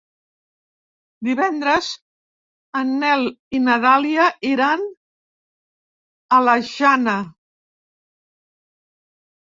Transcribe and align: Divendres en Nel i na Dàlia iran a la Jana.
Divendres 1.27 1.89
en 2.81 2.95
Nel 3.03 3.21
i 3.57 3.61
na 3.67 3.77
Dàlia 3.85 4.25
iran 4.55 4.89
a 6.39 6.41
la 6.49 6.57
Jana. 6.73 7.17